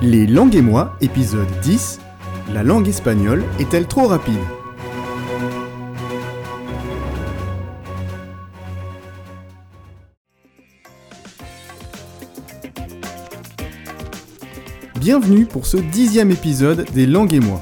[0.00, 1.98] Les langues et moi, épisode 10.
[2.54, 4.38] La langue espagnole est-elle trop rapide?
[15.00, 17.60] Bienvenue pour ce dixième épisode des langues et moi.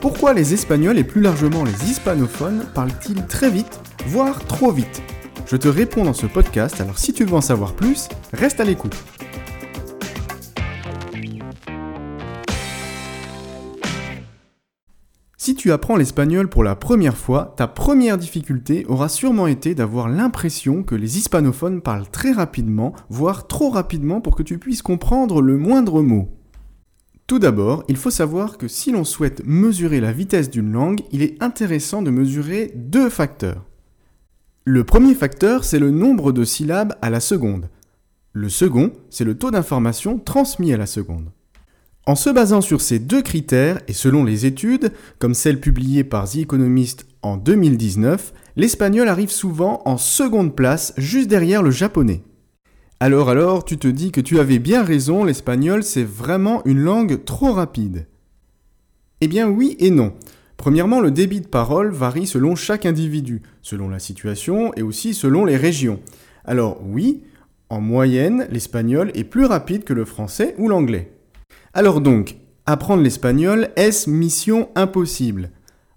[0.00, 5.00] Pourquoi les Espagnols et plus largement les hispanophones parlent-ils très vite, voire trop vite?
[5.46, 8.64] Je te réponds dans ce podcast, alors si tu veux en savoir plus, reste à
[8.64, 8.96] l'écoute.
[15.44, 20.08] Si tu apprends l'espagnol pour la première fois, ta première difficulté aura sûrement été d'avoir
[20.08, 25.42] l'impression que les hispanophones parlent très rapidement, voire trop rapidement pour que tu puisses comprendre
[25.42, 26.28] le moindre mot.
[27.26, 31.22] Tout d'abord, il faut savoir que si l'on souhaite mesurer la vitesse d'une langue, il
[31.24, 33.64] est intéressant de mesurer deux facteurs.
[34.64, 37.68] Le premier facteur, c'est le nombre de syllabes à la seconde.
[38.32, 41.32] Le second, c'est le taux d'information transmis à la seconde.
[42.04, 46.28] En se basant sur ces deux critères, et selon les études, comme celle publiée par
[46.28, 52.22] The Economist en 2019, l'espagnol arrive souvent en seconde place, juste derrière le japonais.
[52.98, 57.24] Alors alors, tu te dis que tu avais bien raison, l'espagnol c'est vraiment une langue
[57.24, 58.06] trop rapide.
[59.20, 60.12] Eh bien oui et non.
[60.56, 65.44] Premièrement, le débit de parole varie selon chaque individu, selon la situation et aussi selon
[65.44, 66.00] les régions.
[66.44, 67.22] Alors oui,
[67.68, 71.12] en moyenne, l'espagnol est plus rapide que le français ou l'anglais.
[71.74, 75.50] Alors donc, apprendre l'espagnol, est-ce mission impossible?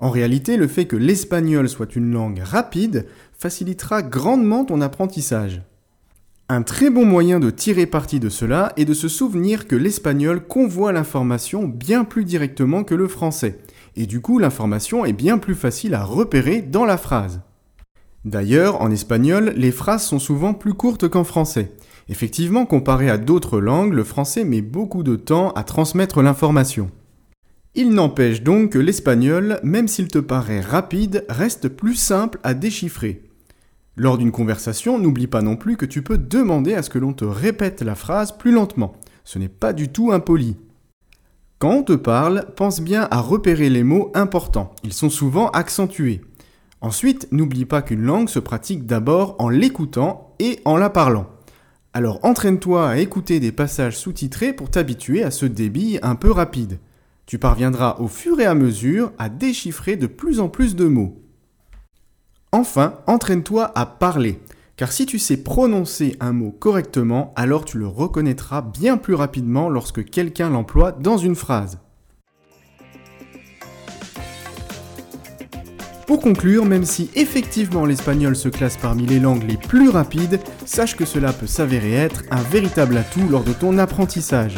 [0.00, 5.62] En réalité, le fait que l'espagnol soit une langue rapide facilitera grandement ton apprentissage.
[6.50, 10.46] Un très bon moyen de tirer parti de cela est de se souvenir que l'espagnol
[10.46, 13.58] convoie l'information bien plus directement que le français,
[13.96, 17.40] et du coup l'information est bien plus facile à repérer dans la phrase.
[18.26, 21.72] D'ailleurs, en espagnol, les phrases sont souvent plus courtes qu'en français,
[22.08, 26.90] Effectivement, comparé à d'autres langues, le français met beaucoup de temps à transmettre l'information.
[27.74, 33.22] Il n'empêche donc que l'espagnol, même s'il te paraît rapide, reste plus simple à déchiffrer.
[33.96, 37.12] Lors d'une conversation, n'oublie pas non plus que tu peux demander à ce que l'on
[37.12, 38.94] te répète la phrase plus lentement.
[39.24, 40.56] Ce n'est pas du tout impoli.
[41.58, 44.74] Quand on te parle, pense bien à repérer les mots importants.
[44.82, 46.22] Ils sont souvent accentués.
[46.80, 51.26] Ensuite, n'oublie pas qu'une langue se pratique d'abord en l'écoutant et en la parlant.
[51.94, 56.78] Alors entraîne-toi à écouter des passages sous-titrés pour t'habituer à ce débit un peu rapide.
[57.26, 61.20] Tu parviendras au fur et à mesure à déchiffrer de plus en plus de mots.
[62.50, 64.40] Enfin, entraîne-toi à parler,
[64.76, 69.68] car si tu sais prononcer un mot correctement, alors tu le reconnaîtras bien plus rapidement
[69.68, 71.78] lorsque quelqu'un l'emploie dans une phrase.
[76.12, 80.94] Pour conclure, même si effectivement l'espagnol se classe parmi les langues les plus rapides, sache
[80.94, 84.56] que cela peut s'avérer être un véritable atout lors de ton apprentissage.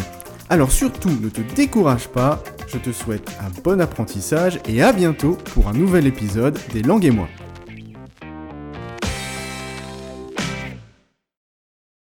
[0.50, 5.38] Alors surtout, ne te décourage pas, je te souhaite un bon apprentissage et à bientôt
[5.54, 7.28] pour un nouvel épisode des langues et moi.